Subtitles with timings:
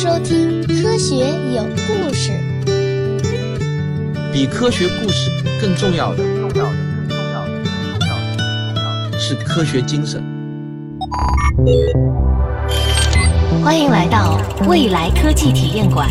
[0.00, 2.30] 收听《科学有故事》。
[4.32, 5.28] 比科学故事
[5.60, 6.72] 更重要的，重要的，
[7.08, 10.22] 更重要的，更重要的，更重要的是科学精神。
[13.64, 16.08] 欢迎来到未来科技体验馆。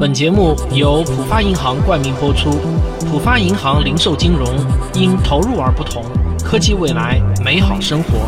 [0.00, 2.48] 本节目由浦发银行冠名播出。
[3.10, 4.48] 浦发银行零售金融
[4.94, 6.02] 因投入而不同，
[6.42, 8.26] 科技未来，美好生活。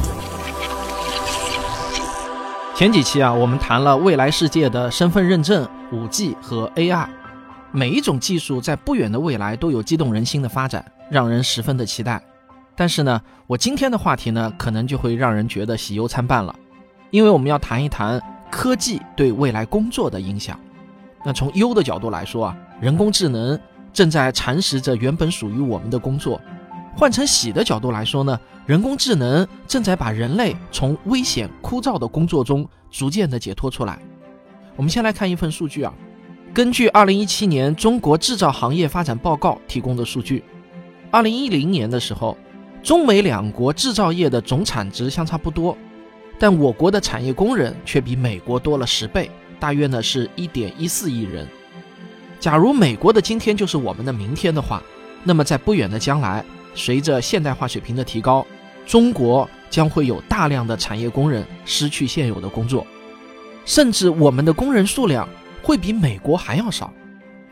[2.79, 7.09] 前几期啊，我们谈了未来世界的身份认证、五 G 和 AR，
[7.73, 12.23] 每一种技术在不远的未来都有激动人心的发展，让人十分的期待。
[12.77, 16.55] 但是呢，我今天的话题呢，可能就会让人觉得喜忧参半了，
[17.11, 20.57] 因为我们要谈一谈科技对未来工作的影响。
[21.25, 23.59] 那从优的角度来说啊，人工智能
[23.93, 26.41] 正在蚕食着原本属于我们的工作；
[26.97, 28.39] 换成喜的角度来说呢，
[28.69, 33.99] 人工智能正在把人类从危险枯燥的工作中逐渐的解脱出来。
[34.77, 35.95] 我们先来看一份数据啊，
[36.53, 40.45] 根据二零一七年中国制造行业发展报告提供的数据，
[41.11, 42.37] 二零一零年的时候，
[42.83, 45.75] 中美两国制造业的总产值相差不多，
[46.39, 49.31] 但我国的产业工人却比美国多了十倍。
[49.59, 51.49] 大约呢是一点一四亿人。
[52.39, 54.83] 假如美国的今天就是我们的明天的话，
[55.25, 56.45] 那么在不远的将来，
[56.75, 58.47] 随着现代化水平的提高，
[58.89, 62.87] 中国将会有大量的产业工人失去现有的工作，
[63.67, 65.29] 甚至我们的工人数量
[65.63, 66.91] 会比美国还要少。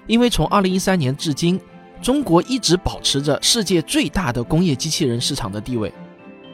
[0.07, 1.61] 因为从二零一三年至今，
[2.01, 5.93] 中国一直保持着世界最大的工业机器人市场的地位。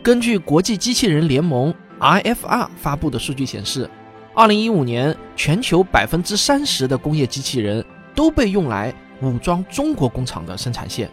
[0.03, 3.89] 根据国际机器人联盟 IFR 发布的数据显示。
[4.35, 11.11] 二零一五年，全球百分之三十的工业机器人都被用来武装中国工厂的生产线。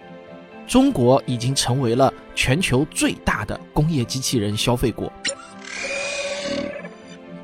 [0.70, 5.12] 中国已经成为了全球最大的工业机器人消费国。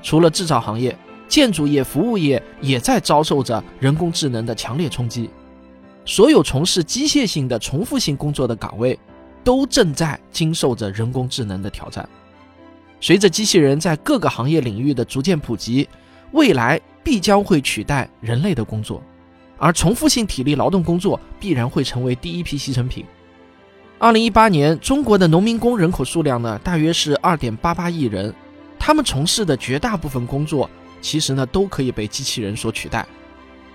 [0.04, 0.96] 除了制造行业，
[1.28, 5.28] 建筑业、服务业也在遭受着人工智能的强烈冲击。
[6.06, 8.98] 所有从事机械性的重复性工作的岗位，
[9.44, 12.08] 都正在经受着人工智能的挑战。
[13.02, 15.90] 随着机器人在各个行业领域的逐渐普及，
[16.32, 19.02] 未来必将会取代人类的工作，
[19.58, 23.04] 而重复性体力劳动工作必然会成为第一批牺牲品。
[23.98, 28.34] 二零一八年，中国的农民工人口数量呢，大约是二点八八亿人，
[28.78, 30.70] 他们从事的绝大部分工作，
[31.02, 33.08] 其实呢，都可以被机器人所取代。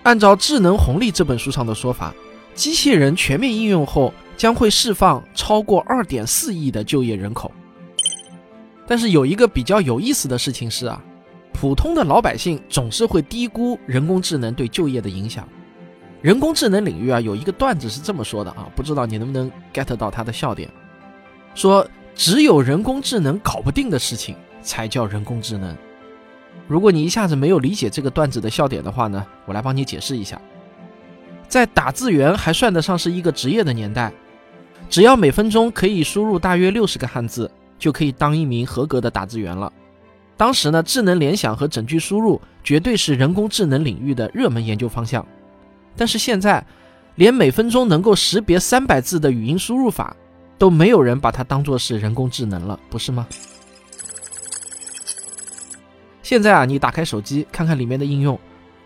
[0.03, 2.15] 按照《智能红利》这本书上的说法，
[2.55, 7.51] 机器人全面应用后，将会释放超过二点四亿的就业人口。
[8.87, 11.03] 但是有一个比较有意思的事情是啊，
[11.55, 15.49] 普通的老百姓总是会低估人工智能对就业的影响。
[16.23, 20.69] 人工智能领域啊，有一个段子是这么说的啊，不知道你能不能 get 到它的笑点。
[21.55, 25.77] 说只有人工智能搞不定的事情才叫人工智能。
[26.69, 30.41] 如果你一下子没有理解这个段子的笑点的话呢，我来帮你解释一下。
[31.49, 34.13] 在打字员还算得上是一个职业的年代，
[34.89, 37.51] 只要每分钟可以输入大约六十个汉字。
[37.81, 39.73] 就可以当一名合格的打字员了。
[40.37, 45.27] 当时呢，智能联想和整句输入绝对是人工智能领域的热门研究方向。
[46.01, 46.65] 但是现在，
[47.17, 50.17] 连每分钟能够识别三百字的语音输入法，
[50.57, 53.29] 都没有人把它当做是人工智能了，不是吗？
[56.23, 58.41] 现在啊，你打开手机看看里面的应用，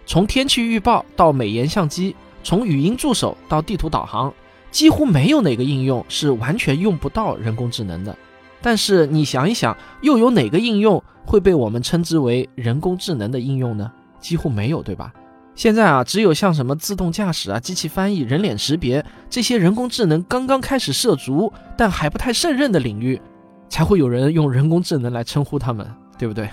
[0.05, 4.35] 从天气预报到美颜相机，从语音助手到地图导航，
[4.73, 8.19] 几乎没有哪个应用是完全用不到人工智能的。
[8.61, 13.93] 但是你想一想，又有哪个应用会被我们称之为人工智能的应用呢？
[14.19, 15.15] 几乎没有，对吧？
[15.55, 23.21] 现在啊，只有像什么自动驾驶啊、机器翻译、人脸识别这些人工智能刚刚开始涉足，但还不太胜任的领域，
[23.69, 25.87] 才会有人用人工智能来称呼他们，
[26.19, 26.49] 对不对？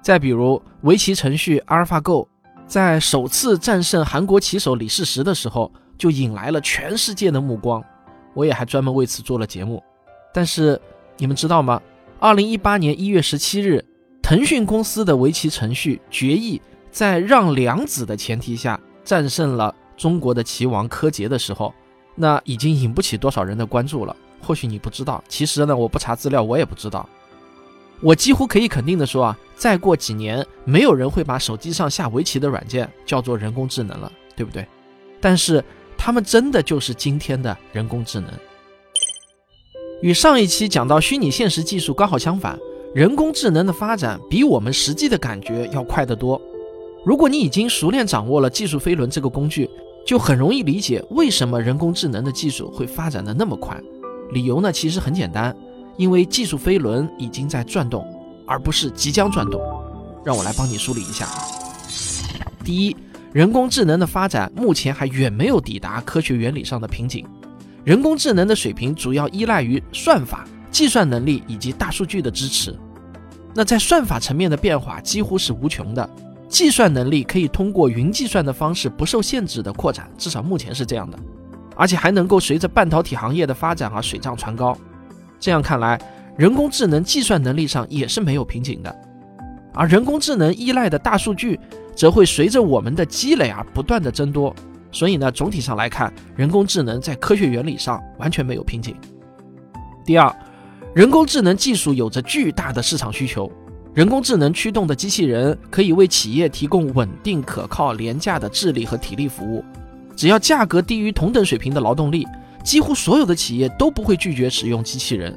[0.00, 2.26] 再比如围棋程序 AlphaGo，
[2.66, 7.82] 在首次战胜韩国棋手李世石的时候，就引来了全世界的目光。
[8.34, 9.82] 我也还专门为此做了节目，
[10.32, 10.80] 但是。
[11.18, 11.80] 你们知道吗？
[12.20, 13.82] 二零一八年一月十七日，
[14.20, 16.60] 腾讯公司的围棋程序决议
[16.96, 21.74] 在让两子的前提下战胜了中国的棋王柯洁的时候，
[22.14, 24.16] 那已经引不起多少人的关注了。
[24.40, 27.06] 或许你不知道，其实呢，我不查资料，我也不知道。
[28.00, 34.66] 我几乎可以肯定的说啊，再过几年，没有人会把手机上下围棋的软件叫做人工智能了，对不对？
[35.20, 35.62] 但是
[35.98, 38.30] 他们真的就是今天的人工智能。
[40.00, 42.58] 与上一期讲到虚拟现实技术刚好相反，
[42.94, 46.40] 人工智能的发展比我们实际的感觉要快得多。
[47.06, 49.70] 如果你已经熟练掌握了技术飞轮这个工具，
[50.04, 53.80] 就很容易理解为什么人工智能的技术会发展的那么快。
[54.32, 55.56] 理由呢，其实很简单，
[55.96, 58.04] 因为技术飞轮已经在转动，
[58.44, 59.60] 而不是即将转动。
[60.24, 61.28] 让我来帮你梳理一下。
[62.64, 62.96] 第一，
[63.32, 67.24] 人工智能的发展目前还远没有抵达科学原理上的瓶颈，
[67.84, 72.76] 人工智能的水平主要依赖于算法、计算能力以及大数据的支持。
[73.54, 76.10] 那在算法层面的变化几乎是无穷的，
[76.48, 81.18] 计算能力可以通过云计算的方式不受限制的扩展，至少目前是这样的，
[81.74, 84.76] 而且还能够随着半导体行业的发展而水涨船高。
[85.38, 86.00] 这样看来，
[86.36, 88.94] 人工智能计算能力上也是没有瓶颈的，
[89.74, 91.58] 而人工智能依赖的大数据。
[91.96, 94.54] 则会随着我们的积累而不断的增多，
[94.92, 98.94] 所以呢，总体上来看，人工智能在科学原理上完全没有瓶颈。
[100.04, 100.30] 第二，
[100.94, 103.50] 人工智能技术有着巨大的市场需求，
[103.96, 109.64] 人工智能驱动的机器人可以为企业提供稳定、可靠、廉价的智力和体力服务。
[110.14, 112.26] 只要价格低于同等水平的劳动力，
[112.62, 115.34] 几乎所有的企业都不会拒绝使用机器人。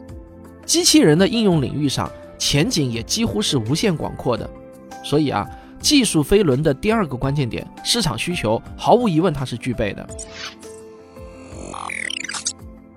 [0.66, 4.50] 机器人的应用领域上，前景也几乎是无限广阔的。
[5.04, 5.50] 所以啊。
[5.82, 10.06] 技术飞轮的第二个关键点，市场需求毫无疑问它是具备的。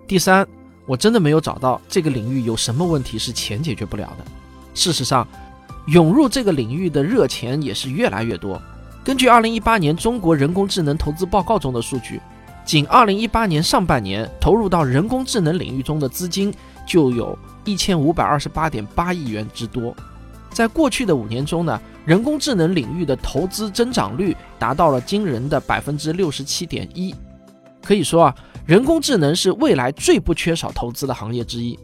[0.05, 0.44] 第三，
[0.85, 4.25] 我真的没有找到这个领域有什么问题是钱解决不了的。
[4.75, 5.25] 事实上，
[5.87, 8.61] 涌入这个领域的热钱也是越来越多。
[9.05, 12.20] 根据2018年中国人工智能投资报告中的数据，
[12.64, 16.52] 仅2018年上半年投入到人工智能领域中的资金
[16.87, 19.94] 就有一千五百二十八点八亿元之多。
[20.50, 21.81] 在过去的五年中呢？
[22.05, 27.14] 人工智能领域的投资增长率达到了惊人的百分之六十七点一，
[27.81, 28.34] 可以说啊，
[28.67, 31.79] 人工智能是未来最不缺少投资的行业之一。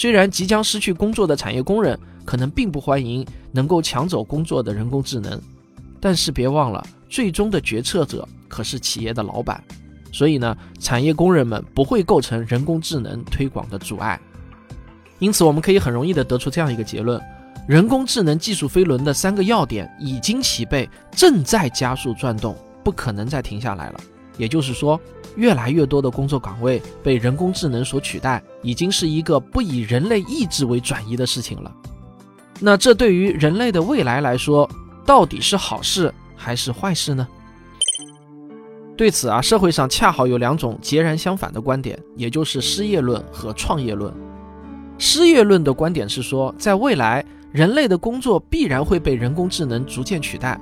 [0.00, 5.38] 虽然即将失去工作的产业工人可能并不欢迎能够抢走工作的人工智能，
[6.00, 9.62] 但是别忘了，最终的决策者可是企业的老板，
[10.10, 14.18] 所以呢，产业工人们不会构成人工智能推广的阻碍。
[15.18, 17.20] 因此，我们可以很容易的得出这样一个结论。
[17.68, 24.00] 人工智能技术飞轮的三个要点已经齐备，正在加速转动，不可能再停下来了。
[24.38, 24.98] 也就是说，
[25.36, 31.72] 越来越多的工作岗位被人工智能所取代，已经是一个不以人类意志为转移的事情了。
[32.58, 34.68] 那这对于人类的未来来说，
[35.04, 37.26] 到底是好事还是坏事呢？
[38.96, 44.12] 对此啊，社会上恰好有两种截然相反的观点，也就是失业论和创业论。
[44.98, 47.24] 失业论的观点是说，在未来。
[47.52, 50.56] 人类的工作必然会被人工智能逐渐取代。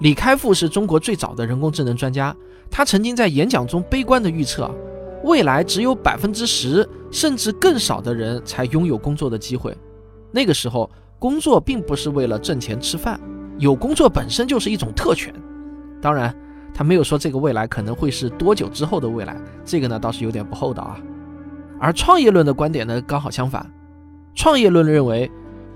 [0.00, 2.36] 李开复是中国最早的人工智能专家，
[2.70, 4.70] 他曾经在演讲中悲观地预测，
[5.24, 9.76] 未来只有百分之十甚至更少的人才拥有工作的机会。
[10.30, 13.18] 那个时候，工作并不是为了挣钱吃饭，
[13.58, 15.32] 有工作本身就是一种特权。
[16.00, 16.34] 当然，
[16.72, 21.00] 他没有说这个未来可能会是多久之后的未来，这个呢倒是有点不厚道啊。
[21.80, 23.68] 而创业论的观点呢刚好相反，
[24.34, 25.30] 创业论认为。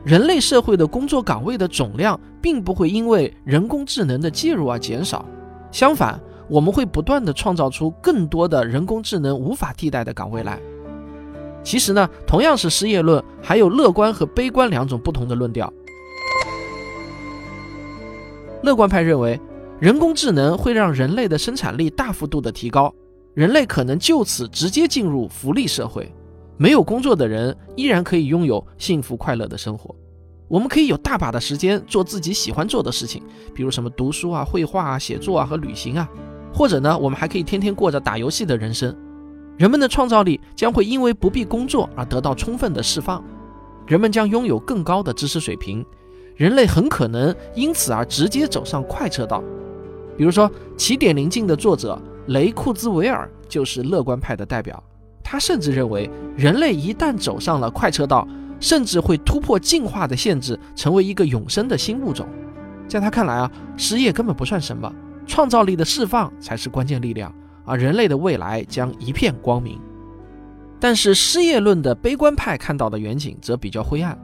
[0.04, 5.24] 人类社会的工作岗位的总量并不会因为人工智能的介入而减少，
[5.70, 6.20] 相反，
[6.52, 10.60] 我们会不断的创造出更多的人工智能无法替代的岗位来。
[11.64, 15.72] 其实呢，同样是失业论，还有乐观和悲观两种不同的论调。
[18.62, 19.40] 乐观派认为，
[19.80, 22.94] 人工智能会让人类的生产力大幅度的提高，
[23.32, 26.14] 人类可能就此直接进入福利社会。
[26.58, 29.96] 没有工作的人依然可以拥有幸福快乐的生活。
[30.48, 33.22] 我们可以有大把的时间做自己喜欢做的事情，
[33.54, 36.06] 比如什么读书啊、绘画啊、写作啊和旅行啊。
[36.52, 38.94] 或者呢，我们还可以天天过着打游戏的人生。
[39.56, 43.22] 人们的创造力将会因为不必工作而得到充分的释放。
[43.86, 45.84] 人们将拥有更高的知识水平。
[46.34, 49.42] 人类很可能因此而直接走上快车道。
[50.16, 54.82] 比如说，《起点临近》的作者雷库兹维尔就是乐观派的代表。
[55.22, 58.26] 他甚至认为，人类一旦走上了快车道，
[58.60, 62.26] 甚至会突破进化的限制，成为一个永生的新物种。
[62.88, 64.92] 在他看来啊，失业根本不算什么，
[65.26, 69.78] 创造力的释放才是关键力量，而人类的未来将一片光明。
[70.80, 74.18] 但是，失业论的悲观派看到的远景则比较灰暗。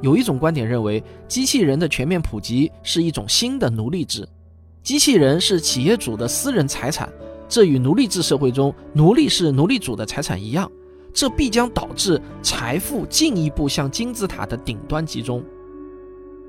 [0.00, 4.28] 有一种观点认为，机器人的全面普及是一种新的奴隶制，
[4.82, 7.12] 机器人是企业主的私人财产。
[7.48, 10.70] 这与奴隶制社会中奴隶是奴隶主的财产一样，
[11.12, 15.44] 这必将导致财富进一步向金字塔的顶端集中。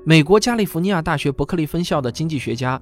[0.04, 2.80] 美国加利福尼亚大学伯克利分校的经济学家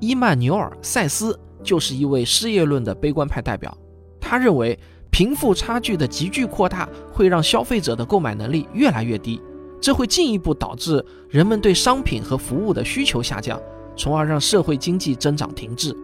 [0.00, 3.76] 伊曼纽尔·塞斯就是一位失业论的悲观派代表。
[4.20, 4.78] 他认为，
[5.10, 9.40] 贫富差距的急剧扩大会让消费者的购买能力越来越低，
[9.80, 13.60] 这会进一步导致人们对商品和服务的需求下降，
[13.96, 15.96] 从而让社会经济增长停滞。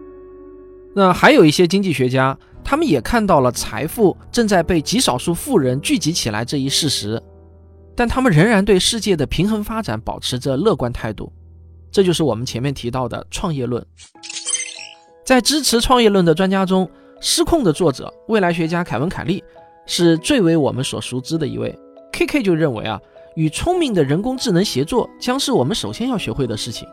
[0.93, 7.21] 那还有一些经济学家，他们也看到了财富正在被极少数富人聚集起来这一事实，
[7.95, 11.31] 但他们仍然对世界的平衡发展保持着乐观态度。
[11.95, 13.81] 这就是我们前面提到的创业论。
[15.23, 16.85] 在支持创业论的专家中，
[17.21, 19.41] 《失控》的作者未来学家凯文·凯利
[19.85, 21.73] 是最为我们所熟知的一位。
[22.11, 22.99] K K 就认为啊，
[23.37, 26.85] 与聪明的人工智能协作将是我们首先要学会的事情。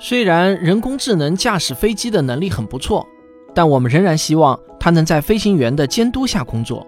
[0.00, 3.06] 虽然人工智能驾驶飞机的能力很不错，
[3.54, 6.86] 但我们仍然希望它能在飞行员的监督下工作。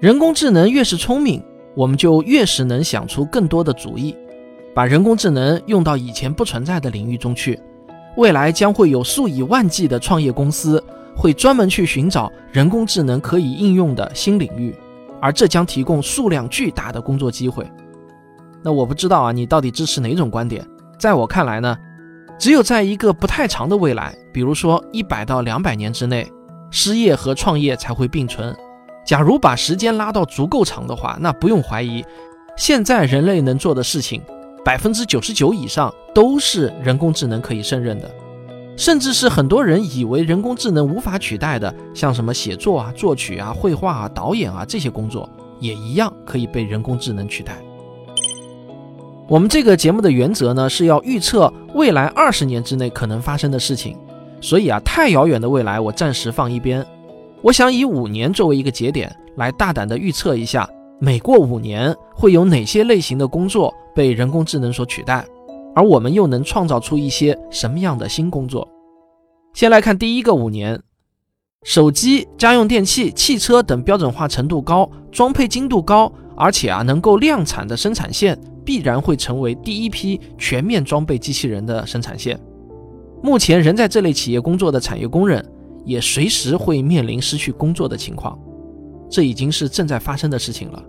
[0.00, 1.44] 人工智能越是聪明，
[1.76, 4.16] 我们就越是能想出更多的主意，
[4.78, 7.58] 把人工智能用到以前不存在的领域中去。
[8.16, 10.80] 未来将会有数以万计的创业公司
[11.16, 14.72] 会专门去寻找人工智能可以应用的新领域，
[15.20, 17.68] 而这将提供数量巨大的工作机会。
[18.62, 20.64] 那我不知道啊，你到底支持哪种观点？
[20.96, 21.76] 在我看来呢？
[22.38, 26.30] 只有在一个不太长的未来，比如说一百到两百年之内，
[26.70, 28.56] 失业和创业才会并存。
[29.04, 32.04] 假如把时间拉到足够长的话，那不用怀疑，
[32.56, 34.22] 现在人类能做的事情，
[34.64, 38.10] 百分之九十九以上都是人工智能可以胜任的，
[38.76, 47.56] 甚至是很多人以为人工智能无法取代的，像什么写作啊、作曲啊、绘画啊、导演啊这些工作，也一样可以被人工智能取代。
[49.26, 53.96] 我们这个节目的原则呢，是要预测未来二十年之内可能发生的事情，
[54.40, 56.84] 所以啊，太遥远的未来我暂时放一边。
[57.42, 60.68] 我想以五年作为一个节点，来大胆的预测一下，
[61.00, 65.24] 每过五年会有哪些类型的工作被人工智能所取代，
[65.74, 68.68] 而我们又能创造出一些什么样的新工作？
[69.54, 70.80] 先来看第一个五年，
[71.64, 78.38] 手机、家用电器、汽车等标准化程度高、装配精度高，而且啊能够量产的生产线。
[78.64, 82.38] 必然会成为第一批全面装备机器人的生产线。
[83.22, 85.42] 目前仍在这类企业工作的产业工人，
[85.86, 88.38] 也随时会面临失去工作的情况。
[89.08, 90.82] 这已经是正在发生的事情了。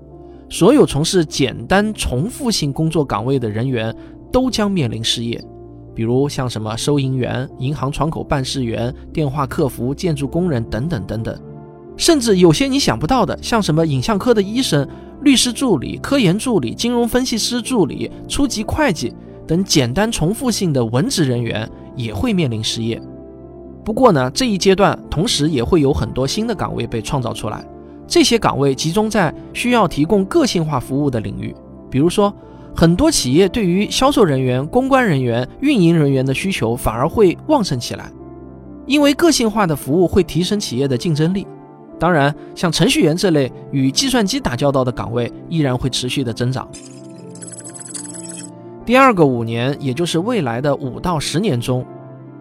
[0.50, 3.96] 所有从事简单重复性工作岗位的人员
[4.32, 5.40] 都将面临失业，
[5.94, 11.40] 比如像什么收银员、银行窗口办事员、电话客服、建筑工人等等等等。
[11.98, 14.88] 甚至有些你想不到的，像什么影像科的医生。
[15.22, 19.14] 律师助理、科研助理、金融分析师助理、初级会计
[19.46, 23.02] 等简单重复性的文职人员也会面临失业。
[23.84, 27.66] 不过呢，这一阶段同时也会有很多新的岗位被创造出来。
[28.10, 31.56] 这些岗位集中在需要提供个性化服务的领域，
[31.92, 32.34] 比如说，
[32.76, 38.12] 很多企业对于销售人员、公关人员、运营人员的需求反而会旺盛起来，
[38.88, 41.46] 因为个性化的服务会提升企业的竞争力。
[42.00, 46.68] 当然，像程序员这类与计算机打交道的岗位依然会持续的增长。
[48.86, 51.86] 第二个五年，也就是未来的五到十年中，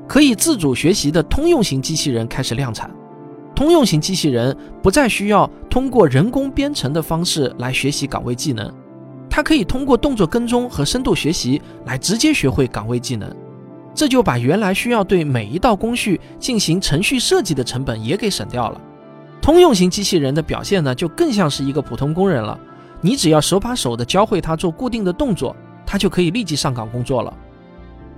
[0.07, 2.91] 可以自主学习的通用型机器人开始量产。
[3.59, 8.73] 通用型机器人不再需要通过人工编程的方式来学习岗位技能，
[9.29, 13.29] 它可以通过动作跟踪和深度学习来直接学会岗位技能，
[13.93, 18.81] 这就把原来需要对每一道工序进行程序设计的成本也给省掉了。
[19.43, 22.57] 通用型机器人的表现呢，就更像是一个普通工人了。
[23.01, 27.35] 你只要手把手的教会他做固定的动作，他就可以立即上岗工作了。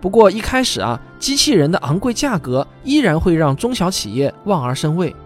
[0.02, 5.16] 不过一开始啊，机器人的昂贵价格依然会让中小企业望而生畏。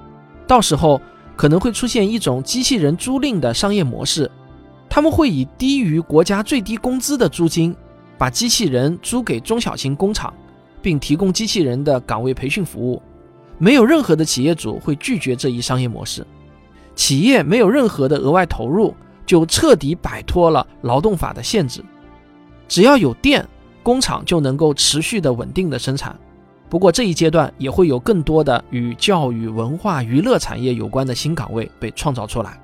[0.47, 1.01] 到时候
[1.37, 4.31] 可能会出现一种机器人租赁的商业模式，
[4.89, 7.75] 他们会以低于国家最低工资的租金，
[8.17, 10.33] 把机器人租给中小型工厂，
[10.81, 13.03] 并提供机器人的岗位培训服务。
[13.59, 16.27] 没有任何的企业主会拒绝这一商业模式，
[16.95, 21.83] 企业没有任何的额外投入，就彻底摆脱了劳动法的限制。
[22.69, 23.47] 只要有电，
[23.83, 26.19] 工厂就能够持续的稳定的生产。
[26.69, 32.61] 不过这一阶段也会有更多的与教育、文化、娱乐产业有关的新岗位被创造出来。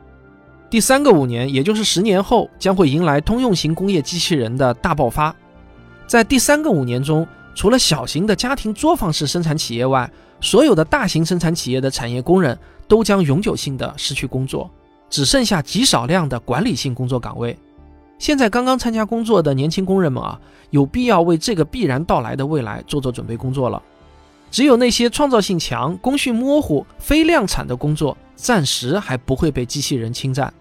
[0.69, 5.35] 第三个五年，也就是十年后，将会迎来通用型工业机器人的大爆发。
[6.07, 14.71] 在第三个五年中，除了小型的家庭作坊式生产企业外，所有的大型生产企业的产业工人都将永久性的失去工作，
[15.09, 17.57] 只剩下极少量的管理性工作岗位。
[18.21, 23.83] 现在刚刚参加工作的年轻工人们啊，有必要为这个必然到来的未来做做准备工作了。
[24.51, 30.53] 只有那些创造性强、工序模糊、非量产的工作，暂时还不会被机器人侵占。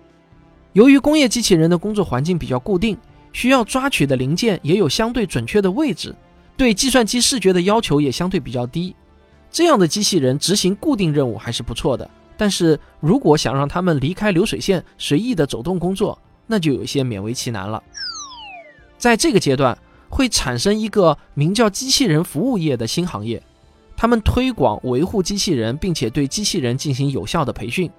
[0.72, 2.98] 由于工业机器人的工作环境比较固定，
[3.34, 6.16] 需要抓取的零件也有相对准确的位置，
[6.56, 8.96] 对计算机视觉的要求也相对比较低。
[9.52, 16.18] 这样的机器人执行固定任务还是不错的，但是如果想让他们离开流水线，随意的走动工作，
[16.50, 17.82] 那就有些勉为其难了。
[18.98, 19.78] 在这个阶段，
[20.10, 23.42] 会产生一个名叫机器人服务业的新行业，
[23.96, 27.90] 他们推广维护机器人，并且对机器人进行有效的培训。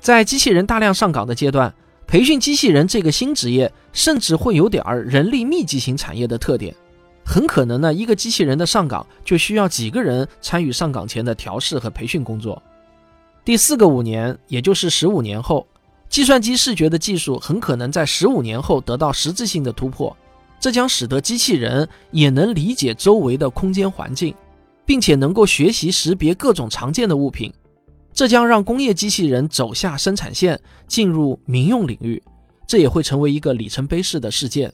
[0.00, 1.74] 在机器人大量上岗的阶段，
[2.06, 6.72] 培训机器人这个新职业，甚至会有点儿人力密集型产业的特点。
[7.26, 12.62] 很可能呢，一个机器人的上岗就需要几个人参与上岗前的调试和培训工作。
[13.44, 15.66] 第四个五年，也就是十五年后，
[16.08, 20.16] 计算机视觉的技术很可能在十五年后得到实质性的突破，
[20.60, 24.34] 这将使得机器人也能理解周围的空间环境，
[24.86, 27.52] 并且能够学习识别各种常见的物品。
[28.12, 32.22] 这将让工业机器人走下生产线，进入民用领域，
[32.64, 34.72] 这也会成为一个里程碑式的事件。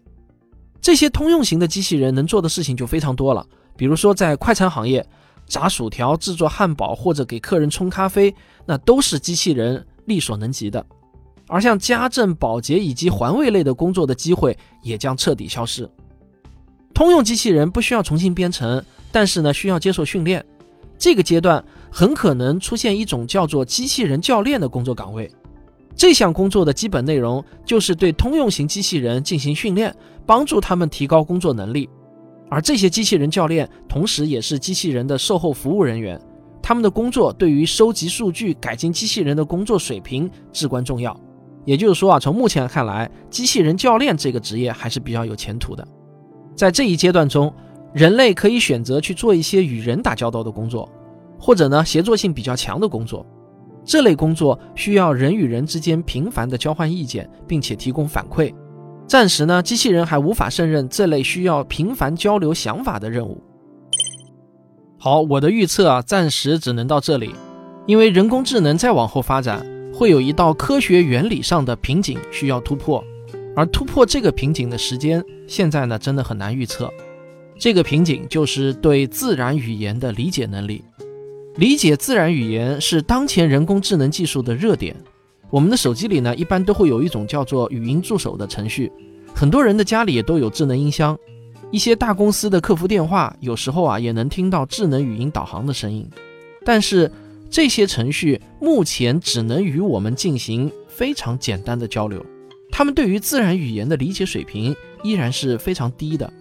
[0.78, 3.46] 这些通用型的机器人能做的事情就非常多了，
[3.78, 5.06] 比如说在快餐行业，
[5.46, 8.34] 炸薯条、制作汉堡或者给客人冲咖啡，
[8.66, 10.84] 那都是机器人力所能及的。
[11.50, 15.90] 而像家政、保洁以及环卫类的工作的机会也将彻底消失。
[16.94, 20.44] 通用机器人不需要重新编程，但是呢，需要接受训练。
[20.96, 25.28] 这个阶段很可能出现一种叫做机器人教练的工作岗位。
[25.96, 31.88] 这项工作的基本内容就是对通用型机器人进行训练，帮助他们提高工作能力。
[32.48, 36.20] 而这些机器人教练同时也是机器人的售后服务人员，
[36.62, 41.18] 他们的工作对于收集数据、改进机器人的工作水平至关重要。
[41.64, 45.86] 也就是说啊，从目前看来，机器人教练这个职业还是比较有前途的。
[46.56, 47.52] 在这一阶段中，
[47.92, 50.90] 人类可以选择去做一些与人打交道的工作，
[51.38, 53.24] 或者呢协作性比较强的工作。
[53.84, 58.54] 这类工作需要人与人之间频繁的交换意见，并且提供反馈。
[59.06, 63.42] 暂时呢，机器人还无法胜任这类需要频繁交流想法的任务。
[64.98, 67.34] 好，我的预测啊，暂时只能到这里，
[67.86, 69.66] 因为人工智能再往后发展，
[70.00, 73.04] 会有一道科学原理上的瓶颈需要突破，
[73.54, 76.90] 而突破这个瓶颈的时间，现在呢真的很难预测。
[77.58, 80.82] 这个瓶颈就是对自然语言的理解能力。
[81.56, 84.96] 理解自然语言是当前人工智能技术的热点。
[85.50, 88.90] 我们的手机里呢，一般都会有一种叫做语音助手的程序。
[89.34, 91.14] 很多人的家里也都有智能音箱，
[91.70, 96.08] 一些大公司的客服电话有时候啊也能听到智能语音导航的声音。
[96.64, 97.12] 但是
[97.50, 102.24] 这些程序目前只能与我们进行非常简单的交流，
[102.70, 106.32] 他们对于自然语言的理解水平依然是非常低的。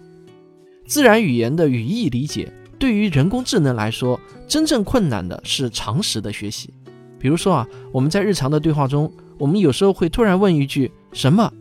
[0.86, 6.72] 自然语言的语义理解对于人工智能来说，真正困难的是常识的学习。
[7.19, 11.52] 比如说啊，我们在日常的对话中，我们有时候会突然问一句“什么”，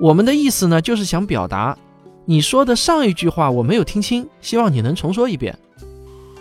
[0.00, 1.76] 我们的意思呢，就是想表达
[2.24, 5.58] 你说的上一句话我没有听清，希望你能重说一遍。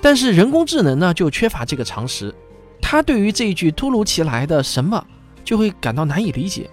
[0.02, 2.34] 但是人工智能呢，就缺乏这个常识，
[2.82, 5.06] 它对于这一句突如其来的“什么”
[5.44, 6.70] 就会感到难以理解。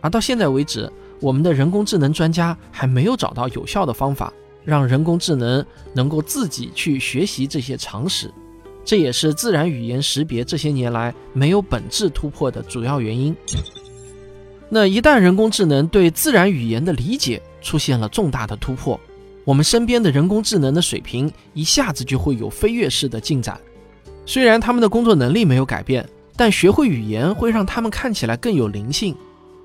[0.00, 4.32] 而到现在为止，我们的人工智能专家还没有找到有效的方法。
[4.64, 8.28] 让人工智能能够自己去学习这些常识，
[8.84, 13.32] 这也是自然语言识别这些年来没有本质突破的主要原因。
[14.68, 18.98] 那一旦人工智能对自然语言的理解出现了重大的突破，
[19.46, 23.58] 我们身边的人工智能的水平一下子就会有飞跃式的进展。
[24.26, 26.04] 虽然他们的工作能力没有改变，
[26.34, 29.14] 但学会语言会让他们看起来更有灵性，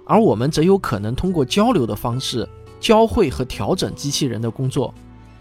[0.05, 2.47] 而我们则有可能通过交流的方式。
[2.79, 4.91] 教会和调整机器人的工作，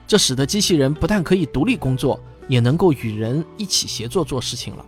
[0.07, 4.85] 这使得机器人不但可以独立工作，也能够与人一起协作做事情了。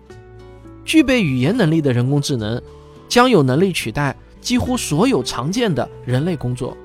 [0.84, 2.60] 具备语言能力的人工智能
[3.08, 6.76] 将有能力取代几乎所有常见的人类工作，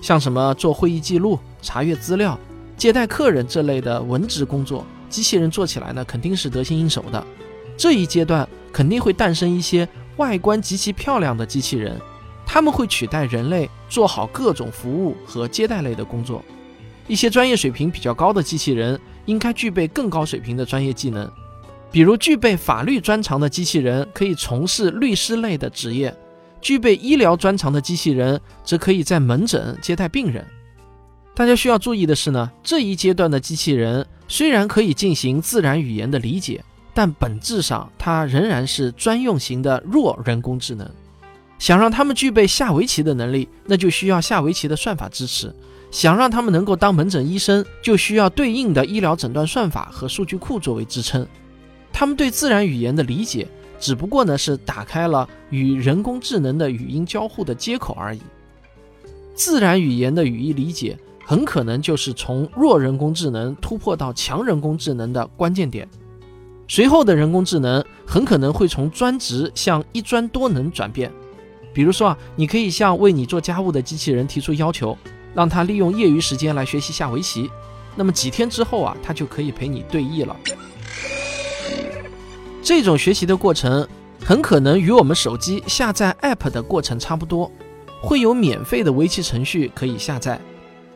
[0.00, 2.38] 像什么做会议记录、查阅资料、
[2.76, 7.26] 接待客人这类的文职工作，机器人做起来呢肯定是得心应手的。
[7.76, 11.98] 这一阶段肯定会诞生一些外观极其漂亮的机器人。
[12.44, 16.44] 他们会取代人类做好各种服务和接待类的工作。
[17.08, 21.30] 一些专业水平比较高的机器人应该具备更高水平的专业技能，
[21.90, 26.14] 比如具备法律专长的机器人可以从事律师类的职业，
[26.60, 30.46] 具备医疗专长的机器人则可以在门诊接待病人。
[31.42, 40.88] 大家需要注意的是呢，这一阶段的机器人虽然可以进行自然语言的理解，但本质上它仍然是专用型的弱人工智能。
[41.58, 45.48] 想让他们具备下围棋的能力，那就需要下围棋的算法支持；
[45.90, 51.26] 想让他们能够当门诊医生，就需要对应的医疗诊断算法和数据库作为支撑。
[51.92, 53.48] 他们对自然语言的理解，
[53.80, 58.20] 只不过呢是打开了与人工智能的语音交互的接口而已。
[59.34, 65.88] 自然语言的语义理解，很可能就是从弱人工智能突破到强人工智能的关键点。
[66.68, 71.12] 随后的人工智能很可能会从专职向一专多能转变。
[71.74, 74.96] 比如说啊，你可以向为你做家务的机器人提出要求，
[75.34, 77.50] 让它利用业余时间来学习下围棋。
[77.94, 80.36] 那么几天之后啊，它就可以陪你对弈了。
[82.62, 83.86] 这种学习的过程
[84.24, 87.50] 很可能与我们手机下载 App 的过程差不多，
[88.00, 90.40] 会有免费的围棋程序可以下载。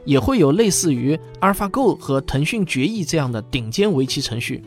[0.06, 4.62] 也会有类似于 AlphaGo 和腾讯决议这样的顶尖围棋程序，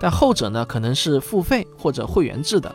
[0.00, 2.72] 但后者呢可能是付费或者会员制的。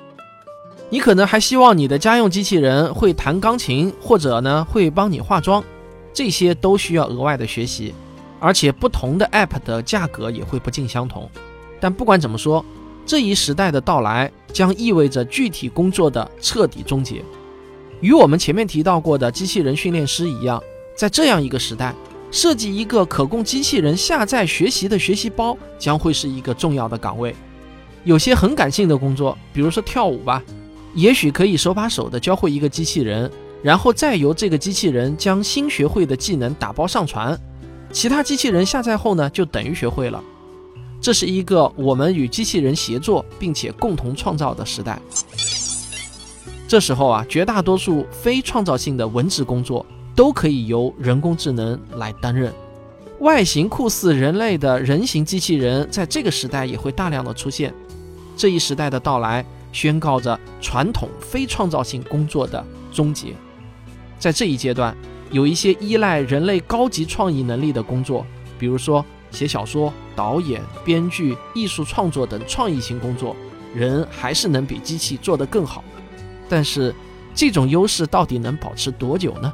[0.89, 5.63] 你可能还希望你的家用机器人会弹钢琴，或者呢会帮你化妆，
[6.13, 7.93] 这些都需要额外的学习，
[8.39, 11.29] 而且不同的 App 的价格也会不尽相同。
[11.79, 12.65] 但不管怎么说，
[13.05, 17.23] 这一时代的到来将意味着具体工作的彻底终结。
[17.99, 20.61] 与我们前面提到过的机器人训练师一样，
[20.95, 21.93] 在这样一个时代，
[22.29, 27.35] 设计一个可供机器人下载学习的学习包将会是一个重要的岗位。
[28.03, 30.41] 有些很感性的工作，比如说跳舞吧，
[30.93, 33.29] 也许可以手把手的教会一个机器人，
[33.61, 37.37] 然后再由这个机器人将新学会的技能打包上传，
[37.91, 40.23] 其他机器人下载后呢，就等于学会了。
[40.99, 44.99] 这是一个我们与机器人协作并且共同创造的时代。
[46.67, 49.85] 这时候啊，绝大多数非创造性的文职工作
[50.17, 52.51] 都可以由人工智能来担任。
[53.19, 57.71] 外形酷似人类的人形机器人在这个时代也会大量的出现。
[58.35, 63.35] 这一时代的到来，宣告着传统非创造性工作的终结。
[64.17, 64.97] 在这一阶段，
[65.29, 68.25] 有一些依赖人类高级创意能力的工作，
[68.57, 73.35] 比如说写小说、导演、编剧、艺术创作等创意型工作，
[73.75, 75.83] 人还是能比机器做得更好。
[76.49, 76.93] 但是，
[77.35, 79.53] 这种优势到底能保持多久呢？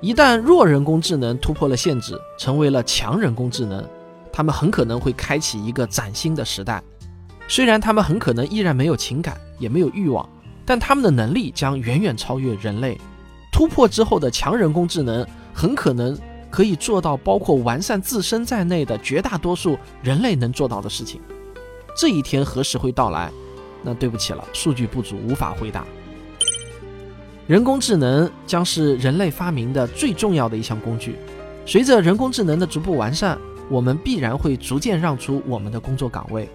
[0.00, 3.84] 一旦弱人工智能突破了限制，成为了强人工智能，
[4.32, 6.80] 他们很可能会开启一个崭新的时代。
[7.48, 10.28] 虽然他们很可能依然没有情感，也没有欲望，
[10.64, 12.96] 但他们的能力将远远超越人类。
[13.50, 16.16] 突破之后的强人工智能很可能
[16.48, 21.20] 可以做到包括完善自身在内的绝大多数人类能做到的事情。
[21.96, 23.32] 这一天何时会到来？
[23.82, 25.84] 那对不起了，数据不足，无法回答。
[27.48, 31.16] 人工智能将是人类发明的最重要的一项工具。
[31.64, 33.38] 随着人工智能的逐步完善，
[33.70, 36.46] 我们必然会逐渐让出我们的工作岗位。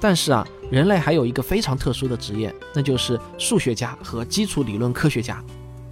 [0.00, 5.40] 但是啊，人类还有一个非常特殊的职业，那就是数学家和基础理论科学家。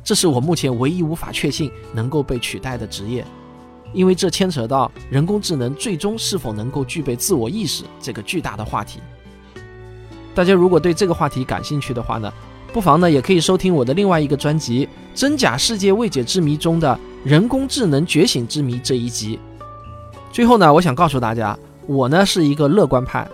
[0.03, 3.25] 这是我目前唯一无法确信能够被取代的职业，
[3.93, 8.99] 因为这牵扯到人工智能最终是否能够具备自我意识这个巨大的话题。
[10.35, 12.33] 大家如果对这个话题感兴趣的话呢，
[12.75, 14.85] 不妨呢也可以收听我的另外一个专辑
[15.15, 19.39] 《真假世界未解之谜》中的人工智能觉醒之谜这一集。
[20.33, 21.57] 最后呢，我想告诉大家，
[21.87, 23.29] 我呢是一个乐观派，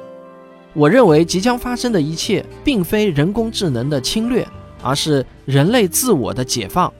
[0.74, 4.46] 我认为即将发生的一切并非人工智能的侵略，
[4.83, 6.92] 而是人类自我的解放。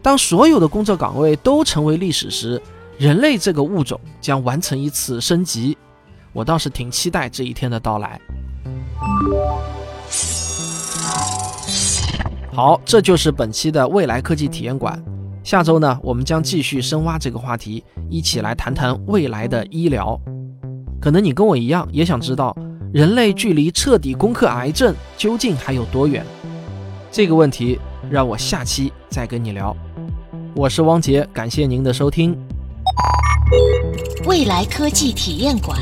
[0.00, 2.62] 当所有的工作岗位都成为历史时，
[2.96, 5.76] 人类这个物种将完成一次升级。
[6.32, 8.20] 我倒是挺期待这一天的到来。
[12.54, 15.02] 好，这就是本期的未来科技体验馆。
[15.42, 20.20] 下周呢，我们将继续深挖这个话题，一起来谈谈未来的医疗。
[21.00, 22.54] 可能你跟我一样，也想知道
[22.92, 26.22] 人类距离彻底攻克癌症究竟还有多远？
[27.10, 29.74] 这个问题让我下期再跟你聊。
[30.54, 32.36] 我是汪杰，感谢您的收听。
[34.26, 35.80] 未来科技体验馆。